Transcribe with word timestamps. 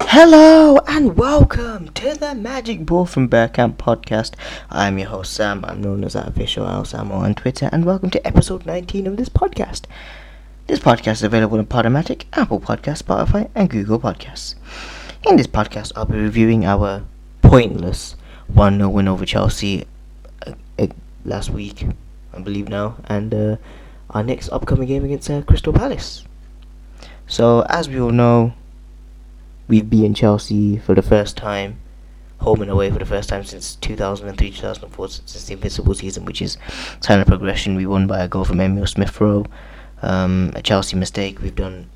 Hello 0.00 0.78
and 0.86 1.16
welcome 1.16 1.88
to 1.90 2.14
the 2.14 2.34
Magic 2.34 2.86
Ball 2.86 3.04
from 3.06 3.28
Bergkamp 3.28 3.76
podcast. 3.76 4.32
I'm 4.70 4.98
your 4.98 5.08
host 5.08 5.32
Sam. 5.32 5.64
I'm 5.64 5.80
known 5.80 6.02
as 6.04 6.14
that 6.14 6.28
official 6.28 6.66
Al 6.66 6.84
Samo 6.84 7.12
on 7.12 7.34
Twitter, 7.34 7.68
and 7.72 7.84
welcome 7.84 8.10
to 8.10 8.26
episode 8.26 8.64
19 8.66 9.06
of 9.06 9.16
this 9.16 9.28
podcast. 9.28 9.82
This 10.66 10.78
podcast 10.78 11.12
is 11.12 11.22
available 11.22 11.58
on 11.58 11.66
Podomatic, 11.66 12.24
Apple 12.32 12.60
Podcasts, 12.60 13.02
Spotify, 13.02 13.50
and 13.54 13.68
Google 13.70 14.00
Podcasts. 14.00 14.54
In 15.28 15.36
this 15.36 15.46
podcast, 15.46 15.92
I'll 15.94 16.06
be 16.06 16.18
reviewing 16.18 16.64
our 16.64 17.02
pointless 17.42 18.16
1-0 18.52 18.90
win 18.90 19.08
over 19.08 19.26
Chelsea 19.26 19.86
uh, 20.46 20.52
uh, 20.78 20.86
last 21.24 21.50
week, 21.50 21.86
I 22.32 22.40
believe 22.40 22.68
now, 22.68 22.96
and 23.06 23.34
uh, 23.34 23.56
our 24.10 24.22
next 24.22 24.48
upcoming 24.50 24.88
game 24.88 25.04
against 25.04 25.28
uh, 25.30 25.42
Crystal 25.42 25.72
Palace. 25.72 26.24
So, 27.26 27.60
as 27.68 27.88
we 27.90 28.00
all 28.00 28.10
know, 28.10 28.54
we've 29.68 29.88
beaten 29.88 30.14
Chelsea 30.14 30.78
for 30.78 30.94
the 30.94 31.02
first 31.02 31.36
time, 31.36 31.78
home 32.40 32.62
and 32.62 32.70
away 32.70 32.90
for 32.90 32.98
the 32.98 33.04
first 33.04 33.28
time 33.28 33.44
since 33.44 33.76
2003 33.76 34.50
2004, 34.50 35.08
since 35.08 35.44
the 35.44 35.52
Invincible 35.52 35.94
season, 35.94 36.24
which 36.24 36.42
is 36.42 36.56
sign 37.00 37.20
of 37.20 37.26
progression. 37.26 37.76
We 37.76 37.86
won 37.86 38.06
by 38.06 38.20
a 38.20 38.28
goal 38.28 38.44
from 38.44 38.60
Emil 38.60 38.86
Smith 38.86 39.20
Rowe. 39.20 39.46
Um, 40.00 40.52
a 40.54 40.62
Chelsea 40.62 40.96
mistake. 40.96 41.40
We've 41.42 41.54
done. 41.54 41.90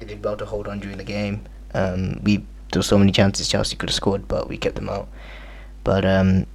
We 0.00 0.06
did 0.06 0.24
well 0.24 0.36
to 0.36 0.46
hold 0.46 0.68
on 0.68 0.80
during 0.80 0.98
the 0.98 1.04
game. 1.04 1.44
Um, 1.72 2.20
we 2.22 2.38
there 2.72 2.78
were 2.78 2.84
so 2.84 2.98
many 2.98 3.12
chances 3.12 3.48
Chelsea 3.48 3.76
could 3.76 3.88
have 3.88 3.96
scored, 3.96 4.28
but 4.28 4.48
we 4.48 4.56
kept 4.56 4.76
them 4.76 4.88
out. 4.88 5.08
But 5.82 6.04
um, 6.04 6.46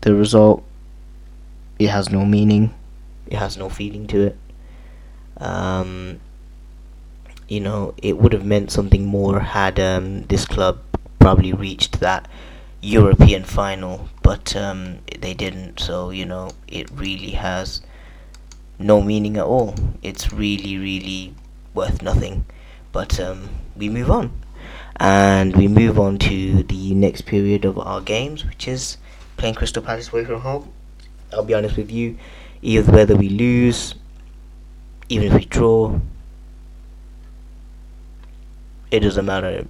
the 0.00 0.14
result, 0.14 0.64
it 1.78 1.88
has 1.88 2.10
no 2.10 2.24
meaning. 2.24 2.74
It 3.26 3.36
has 3.36 3.56
no 3.56 3.68
feeling 3.68 4.06
to 4.08 4.26
it. 4.28 4.36
Um, 5.36 6.20
you 7.48 7.60
know, 7.60 7.94
it 8.02 8.18
would 8.18 8.32
have 8.32 8.44
meant 8.44 8.70
something 8.70 9.06
more 9.06 9.40
had 9.40 9.80
um, 9.80 10.22
this 10.24 10.44
club 10.44 10.78
probably 11.18 11.52
reached 11.52 12.00
that 12.00 12.28
European 12.80 13.42
final, 13.42 14.08
but 14.22 14.54
um, 14.54 14.98
they 15.18 15.34
didn't. 15.34 15.80
So 15.80 16.10
you 16.10 16.24
know, 16.24 16.50
it 16.68 16.90
really 16.90 17.30
has 17.30 17.80
no 18.78 19.02
meaning 19.02 19.36
at 19.36 19.44
all. 19.44 19.74
It's 20.02 20.32
really, 20.32 20.78
really 20.78 21.34
worth 21.74 22.02
nothing. 22.02 22.44
But 22.92 23.18
um, 23.18 23.48
we 23.76 23.88
move 23.88 24.10
on, 24.10 24.32
and 24.96 25.56
we 25.56 25.68
move 25.68 25.98
on 25.98 26.18
to 26.18 26.62
the 26.62 26.94
next 26.94 27.22
period 27.22 27.64
of 27.64 27.78
our 27.78 28.00
games, 28.00 28.44
which 28.44 28.68
is 28.68 28.98
playing 29.36 29.54
Crystal 29.54 29.82
Palace 29.82 30.12
away 30.12 30.24
from 30.24 30.40
home. 30.40 30.72
I'll 31.32 31.44
be 31.44 31.54
honest 31.54 31.76
with 31.76 31.90
you, 31.90 32.16
either 32.62 32.90
whether 32.90 33.16
we 33.16 33.28
lose, 33.28 33.94
even 35.08 35.28
if 35.28 35.34
we 35.34 35.44
draw, 35.44 36.00
it 38.90 39.00
doesn't 39.00 39.26
matter. 39.26 39.66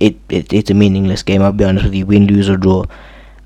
It, 0.00 0.16
it 0.28 0.52
it's 0.52 0.70
a 0.70 0.74
meaningless 0.74 1.22
game. 1.22 1.42
I'll 1.42 1.52
be 1.52 1.64
honest 1.64 1.84
with 1.84 1.94
you. 1.94 2.06
Win, 2.06 2.26
lose 2.26 2.48
or 2.48 2.56
draw, 2.56 2.84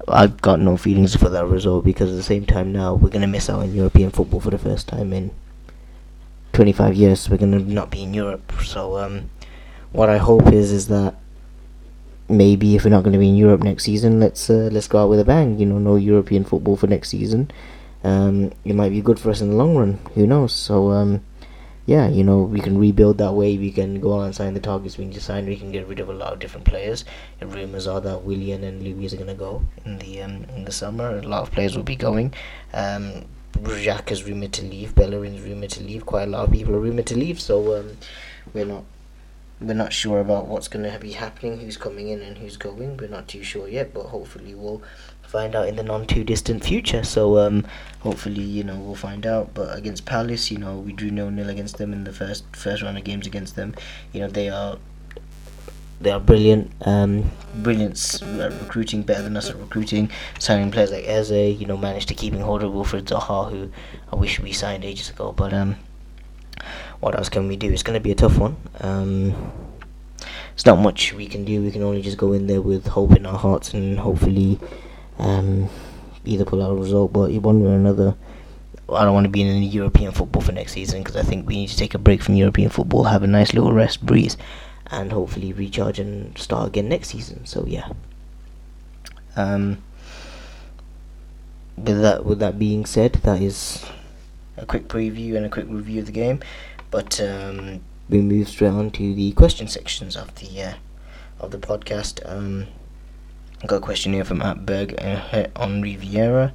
I've 0.08 0.40
got 0.42 0.60
no 0.60 0.76
feelings 0.76 1.14
for 1.16 1.28
that 1.28 1.46
result 1.46 1.84
because 1.84 2.10
at 2.10 2.16
the 2.16 2.22
same 2.22 2.44
time 2.44 2.72
now 2.72 2.94
we're 2.94 3.10
gonna 3.10 3.26
miss 3.26 3.48
out 3.48 3.60
on 3.60 3.74
European 3.74 4.10
football 4.10 4.40
for 4.40 4.50
the 4.50 4.58
first 4.58 4.88
time 4.88 5.12
in 5.12 5.30
25 6.52 6.94
years. 6.94 7.30
We're 7.30 7.38
gonna 7.38 7.60
not 7.60 7.90
be 7.90 8.02
in 8.02 8.14
Europe. 8.14 8.52
So 8.64 8.98
um, 8.98 9.30
what 9.92 10.08
I 10.08 10.18
hope 10.18 10.52
is 10.52 10.72
is 10.72 10.88
that 10.88 11.14
maybe 12.28 12.74
if 12.74 12.84
we're 12.84 12.90
not 12.90 13.04
gonna 13.04 13.18
be 13.18 13.28
in 13.28 13.36
Europe 13.36 13.62
next 13.62 13.84
season, 13.84 14.18
let's 14.18 14.50
uh, 14.50 14.68
let's 14.72 14.88
go 14.88 15.02
out 15.02 15.08
with 15.08 15.20
a 15.20 15.24
bang. 15.24 15.58
You 15.58 15.66
know, 15.66 15.78
no 15.78 15.96
European 15.96 16.44
football 16.44 16.76
for 16.76 16.86
next 16.86 17.10
season. 17.10 17.50
Um, 18.04 18.52
it 18.64 18.74
might 18.74 18.90
be 18.90 19.00
good 19.00 19.20
for 19.20 19.30
us 19.30 19.40
in 19.40 19.50
the 19.50 19.56
long 19.56 19.76
run. 19.76 19.98
Who 20.14 20.26
knows? 20.26 20.52
So 20.52 20.90
um, 20.90 21.22
yeah, 21.86 22.08
you 22.08 22.22
know, 22.22 22.42
we 22.42 22.60
can 22.60 22.78
rebuild 22.78 23.18
that 23.18 23.32
way. 23.32 23.58
We 23.58 23.72
can 23.72 24.00
go 24.00 24.12
on 24.12 24.26
and 24.26 24.34
sign 24.34 24.54
the 24.54 24.60
targets 24.60 24.98
we 24.98 25.06
need 25.06 25.14
to 25.14 25.20
sign. 25.20 25.46
We 25.46 25.56
can 25.56 25.72
get 25.72 25.88
rid 25.88 25.98
of 25.98 26.08
a 26.08 26.12
lot 26.12 26.32
of 26.32 26.38
different 26.38 26.64
players. 26.64 27.04
And 27.40 27.52
rumors 27.52 27.88
are 27.88 28.00
that 28.00 28.22
Willian 28.22 28.62
and 28.62 28.82
Luiz 28.82 29.12
are 29.12 29.16
going 29.16 29.28
to 29.28 29.34
go 29.34 29.62
in 29.84 29.98
the 29.98 30.22
um, 30.22 30.44
in 30.54 30.64
the 30.64 30.72
summer. 30.72 31.18
A 31.18 31.22
lot 31.22 31.42
of 31.42 31.50
players 31.50 31.76
will 31.76 31.82
be 31.82 31.96
going. 31.96 32.34
Um, 32.72 33.24
Jacques 33.76 34.12
is 34.12 34.24
rumored 34.24 34.52
to 34.54 34.62
leave. 34.62 34.94
Bellerin's 34.94 35.42
rumored 35.42 35.70
to 35.70 35.82
leave. 35.82 36.06
Quite 36.06 36.28
a 36.28 36.30
lot 36.30 36.44
of 36.44 36.52
people 36.52 36.74
are 36.74 36.80
rumored 36.80 37.06
to 37.06 37.18
leave. 37.18 37.40
So 37.40 37.78
um, 37.80 37.96
we're 38.54 38.64
not 38.64 38.84
we're 39.62 39.74
not 39.74 39.92
sure 39.92 40.20
about 40.20 40.46
what's 40.46 40.68
going 40.68 40.90
to 40.90 40.98
be 40.98 41.12
happening. 41.12 41.58
Who's 41.60 41.76
coming 41.76 42.08
in 42.08 42.20
and 42.20 42.38
who's 42.38 42.56
going? 42.56 42.96
We're 42.96 43.08
not 43.08 43.28
too 43.28 43.42
sure 43.42 43.68
yet. 43.68 43.94
But 43.94 44.04
hopefully 44.04 44.54
we'll 44.54 44.82
find 45.22 45.54
out 45.54 45.68
in 45.68 45.76
the 45.76 45.82
non 45.82 46.06
too 46.06 46.24
distant 46.24 46.64
future. 46.64 47.04
So 47.04 47.38
um, 47.38 47.66
hopefully, 48.00 48.42
you 48.42 48.64
know, 48.64 48.76
we'll 48.76 48.94
find 48.94 49.26
out. 49.26 49.54
But 49.54 49.76
against 49.76 50.04
Palace, 50.04 50.50
you 50.50 50.58
know, 50.58 50.76
we 50.78 50.92
drew 50.92 51.10
no 51.10 51.30
nil 51.30 51.48
against 51.48 51.78
them 51.78 51.92
in 51.92 52.04
the 52.04 52.12
first 52.12 52.44
first 52.54 52.82
round 52.82 52.98
of 52.98 53.04
games 53.04 53.26
against 53.26 53.56
them. 53.56 53.74
You 54.12 54.20
know, 54.20 54.28
they 54.28 54.48
are 54.48 54.78
they 56.02 56.10
are 56.10 56.20
brilliant, 56.20 56.72
um, 56.82 57.30
brilliant 57.54 58.22
at 58.22 58.52
recruiting, 58.60 59.02
better 59.02 59.22
than 59.22 59.36
us 59.36 59.48
at 59.48 59.56
recruiting. 59.56 60.10
Signing 60.40 60.72
players 60.72 60.90
like 60.90 61.04
Eze, 61.06 61.30
you 61.30 61.64
know, 61.64 61.76
managed 61.76 62.08
to 62.08 62.14
keeping 62.14 62.40
hold 62.40 62.64
of 62.64 62.72
Wilfried 62.72 63.04
Zaha, 63.04 63.50
who 63.50 63.70
I 64.12 64.16
wish 64.16 64.40
we 64.40 64.52
signed 64.52 64.84
ages 64.84 65.10
ago. 65.10 65.30
But 65.30 65.52
um, 65.52 65.76
what 67.02 67.18
else 67.18 67.28
can 67.28 67.48
we 67.48 67.56
do? 67.56 67.68
It's 67.72 67.82
going 67.82 67.98
to 67.98 68.00
be 68.00 68.12
a 68.12 68.14
tough 68.14 68.38
one. 68.38 68.56
Um, 68.78 69.34
it's 70.54 70.64
not 70.64 70.78
much 70.78 71.12
we 71.12 71.26
can 71.26 71.44
do. 71.44 71.60
We 71.60 71.72
can 71.72 71.82
only 71.82 72.00
just 72.00 72.16
go 72.16 72.32
in 72.32 72.46
there 72.46 72.62
with 72.62 72.86
hope 72.86 73.16
in 73.16 73.26
our 73.26 73.36
hearts 73.36 73.74
and 73.74 73.98
hopefully 73.98 74.60
um, 75.18 75.68
either 76.24 76.44
pull 76.44 76.62
out 76.62 76.70
a 76.70 76.76
result, 76.76 77.12
but 77.12 77.32
one 77.32 77.60
way 77.60 77.70
or 77.70 77.74
another, 77.74 78.14
I 78.88 79.04
don't 79.04 79.14
want 79.14 79.24
to 79.24 79.30
be 79.30 79.42
in 79.42 79.64
European 79.64 80.12
football 80.12 80.42
for 80.42 80.52
next 80.52 80.74
season 80.74 81.02
because 81.02 81.16
I 81.16 81.22
think 81.22 81.44
we 81.44 81.56
need 81.56 81.70
to 81.70 81.76
take 81.76 81.94
a 81.94 81.98
break 81.98 82.22
from 82.22 82.36
European 82.36 82.70
football, 82.70 83.02
have 83.02 83.24
a 83.24 83.26
nice 83.26 83.52
little 83.52 83.72
rest, 83.72 84.06
breathe, 84.06 84.36
and 84.86 85.10
hopefully 85.10 85.52
recharge 85.52 85.98
and 85.98 86.38
start 86.38 86.68
again 86.68 86.88
next 86.88 87.08
season. 87.08 87.44
So 87.46 87.64
yeah. 87.66 87.88
Um, 89.34 89.78
with 91.76 92.00
that, 92.00 92.24
with 92.24 92.38
that 92.38 92.60
being 92.60 92.86
said, 92.86 93.14
that 93.24 93.42
is 93.42 93.84
a 94.56 94.66
quick 94.66 94.86
preview 94.86 95.36
and 95.36 95.44
a 95.44 95.48
quick 95.48 95.66
review 95.68 96.00
of 96.00 96.06
the 96.06 96.12
game. 96.12 96.40
But 96.92 97.20
um, 97.22 97.80
we 98.10 98.20
move 98.20 98.50
straight 98.50 98.68
on 98.68 98.90
to 98.92 99.14
the 99.14 99.32
question 99.32 99.66
sections 99.66 100.14
of 100.14 100.34
the 100.36 100.62
uh, 100.62 100.74
of 101.40 101.50
the 101.50 101.58
podcast. 101.58 102.20
Um, 102.30 102.66
I 103.62 103.66
got 103.66 103.76
a 103.76 103.80
question 103.80 104.12
here 104.12 104.24
from 104.24 104.42
at 104.42 104.66
Berg 104.66 104.94
uh, 105.00 105.46
on 105.56 105.80
Riviera. 105.80 106.52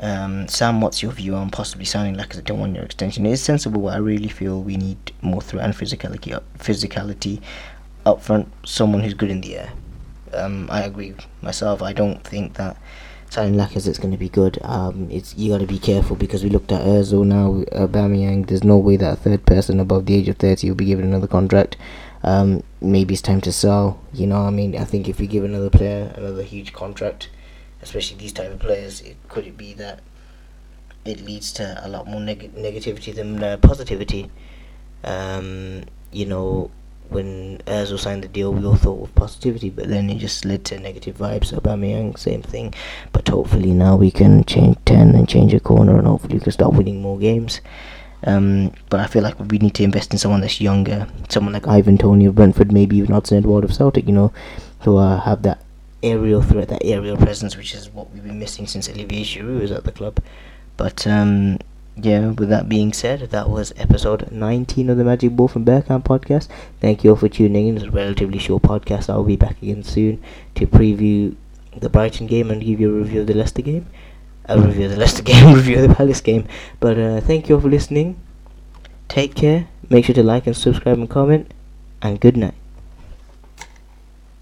Um, 0.00 0.48
Sam, 0.48 0.80
what's 0.80 1.04
your 1.04 1.12
view 1.12 1.36
on 1.36 1.50
possibly 1.50 1.84
signing 1.84 2.16
Lacazette 2.16 2.46
to 2.46 2.54
one 2.54 2.74
year 2.74 2.82
extension? 2.82 3.24
It 3.24 3.32
is 3.32 3.42
sensible, 3.42 3.82
but 3.82 3.94
I 3.94 3.98
really 3.98 4.28
feel 4.28 4.60
we 4.60 4.76
need 4.76 5.12
more 5.22 5.40
threat 5.40 5.64
and 5.64 5.72
physicality 5.72 6.34
up, 6.34 6.42
physicality 6.58 7.40
up 8.04 8.20
front. 8.20 8.48
Someone 8.66 9.02
who's 9.02 9.14
good 9.14 9.30
in 9.30 9.40
the 9.40 9.56
air. 9.56 9.72
Um, 10.34 10.68
I 10.68 10.82
agree 10.82 11.14
myself. 11.42 11.80
I 11.80 11.92
don't 11.92 12.24
think 12.24 12.54
that 12.54 12.76
signing 13.30 13.58
Lacazette's 13.58 13.98
going 13.98 14.12
to 14.12 14.18
be 14.18 14.28
good. 14.28 14.58
Um, 14.62 15.08
it's 15.10 15.34
you 15.36 15.50
got 15.50 15.60
to 15.60 15.66
be 15.66 15.78
careful 15.78 16.16
because 16.16 16.44
we 16.44 16.50
looked 16.50 16.72
at 16.72 16.82
Özil 16.82 17.24
now, 17.24 17.64
Aubameyang. 17.72 18.46
There's 18.46 18.64
no 18.64 18.76
way 18.76 18.96
that 18.96 19.12
a 19.14 19.16
third 19.16 19.46
person 19.46 19.80
above 19.80 20.06
the 20.06 20.14
age 20.14 20.28
of 20.28 20.36
thirty 20.36 20.68
will 20.68 20.76
be 20.76 20.84
given 20.84 21.04
another 21.06 21.26
contract 21.28 21.76
um, 22.22 22.62
maybe 22.80 23.14
it's 23.14 23.22
time 23.22 23.40
to 23.42 23.52
sell. 23.52 24.00
You 24.12 24.26
know, 24.26 24.42
I 24.42 24.50
mean, 24.50 24.76
I 24.76 24.84
think 24.84 25.08
if 25.08 25.18
we 25.18 25.26
give 25.26 25.44
another 25.44 25.70
player 25.70 26.12
another 26.16 26.42
huge 26.42 26.72
contract, 26.72 27.28
especially 27.82 28.18
these 28.18 28.32
type 28.32 28.50
of 28.50 28.58
players, 28.58 29.00
it, 29.00 29.16
could 29.28 29.46
it 29.46 29.56
be 29.56 29.72
that 29.74 30.00
it 31.04 31.24
leads 31.24 31.52
to 31.52 31.80
a 31.84 31.88
lot 31.88 32.06
more 32.06 32.20
neg- 32.20 32.54
negativity 32.54 33.14
than 33.14 33.42
uh, 33.42 33.56
positivity? 33.56 34.30
Um, 35.02 35.84
you 36.12 36.26
know, 36.26 36.70
when 37.10 37.58
Özil 37.66 37.98
signed 37.98 38.24
the 38.24 38.28
deal, 38.28 38.52
we 38.52 38.64
all 38.64 38.76
thought 38.76 39.02
of 39.02 39.14
positivity, 39.14 39.70
but 39.70 39.88
then 39.88 40.10
it 40.10 40.18
just 40.18 40.44
led 40.44 40.64
to 40.66 40.78
negative 40.78 41.16
vibes. 41.16 41.52
Aubameyang, 41.52 42.18
same 42.18 42.42
thing. 42.42 42.74
But 43.12 43.28
hopefully 43.28 43.72
now 43.72 43.96
we 43.96 44.10
can 44.10 44.44
change 44.44 44.76
ten 44.84 45.14
and 45.14 45.28
change 45.28 45.54
a 45.54 45.60
corner, 45.60 45.98
and 45.98 46.06
hopefully 46.06 46.34
we 46.34 46.40
can 46.40 46.52
start 46.52 46.74
winning 46.74 47.02
more 47.02 47.18
games. 47.18 47.60
Um, 48.24 48.72
but 48.90 49.00
I 49.00 49.06
feel 49.06 49.22
like 49.22 49.38
we 49.40 49.58
need 49.58 49.74
to 49.74 49.82
invest 49.82 50.12
in 50.12 50.18
someone 50.18 50.42
that's 50.42 50.60
younger, 50.60 51.06
someone 51.28 51.54
like 51.54 51.66
Ivan 51.66 51.96
Toney 51.96 52.26
of 52.26 52.34
Brentford, 52.34 52.70
maybe 52.70 52.98
even 52.98 53.14
Odsonne 53.14 53.38
Edouard 53.38 53.64
of 53.64 53.72
Celtic, 53.74 54.06
you 54.06 54.12
know, 54.12 54.32
who 54.80 54.98
uh, 54.98 55.20
have 55.20 55.42
that 55.42 55.62
aerial 56.02 56.42
threat, 56.42 56.68
that 56.68 56.84
aerial 56.84 57.16
presence, 57.16 57.56
which 57.56 57.74
is 57.74 57.88
what 57.90 58.10
we've 58.10 58.24
been 58.24 58.38
missing 58.38 58.66
since 58.66 58.88
Olivier 58.88 59.24
Giroud 59.24 59.60
was 59.60 59.72
at 59.72 59.84
the 59.84 59.92
club. 59.92 60.20
But 60.76 61.06
um, 61.06 61.58
yeah, 61.96 62.30
with 62.30 62.48
that 62.48 62.68
being 62.68 62.92
said, 62.92 63.20
that 63.20 63.50
was 63.50 63.72
episode 63.76 64.30
19 64.30 64.90
of 64.90 64.96
the 64.96 65.04
Magic 65.04 65.32
Ball 65.32 65.48
from 65.48 65.64
Bergkamp 65.64 66.04
podcast. 66.04 66.48
Thank 66.80 67.04
you 67.04 67.10
all 67.10 67.16
for 67.16 67.28
tuning 67.28 67.68
in. 67.68 67.76
It's 67.76 67.84
a 67.84 67.90
relatively 67.90 68.38
short 68.38 68.62
podcast. 68.62 69.10
I'll 69.10 69.24
be 69.24 69.36
back 69.36 69.60
again 69.62 69.82
soon 69.82 70.22
to 70.54 70.66
preview 70.66 71.34
the 71.76 71.88
Brighton 71.88 72.26
game 72.26 72.50
and 72.50 72.62
give 72.62 72.80
you 72.80 72.90
a 72.94 72.98
review 73.00 73.20
of 73.20 73.26
the 73.26 73.34
Leicester 73.34 73.62
game. 73.62 73.86
I'll 74.46 74.60
review 74.60 74.88
the 74.88 74.96
Leicester 75.04 75.22
game, 75.22 75.54
review 75.54 75.82
of 75.82 75.88
the 75.88 75.94
Palace 75.94 76.20
game. 76.20 76.46
But 76.78 76.98
uh, 76.98 77.20
thank 77.20 77.48
you 77.48 77.56
all 77.56 77.60
for 77.60 77.68
listening. 77.68 78.20
Take 79.08 79.34
care. 79.34 79.68
Make 79.88 80.04
sure 80.04 80.14
to 80.14 80.22
like 80.22 80.46
and 80.46 80.56
subscribe 80.56 80.98
and 80.98 81.10
comment. 81.10 81.52
And 82.02 82.20
good 82.20 82.36
night. 82.36 82.54